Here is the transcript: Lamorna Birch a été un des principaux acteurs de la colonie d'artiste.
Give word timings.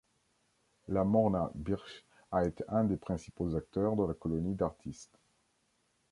Lamorna 0.87 1.51
Birch 1.53 2.05
a 2.31 2.43
été 2.45 2.63
un 2.69 2.85
des 2.85 2.97
principaux 2.97 3.55
acteurs 3.55 3.95
de 3.95 4.03
la 4.05 4.15
colonie 4.15 4.55
d'artiste. 4.55 5.19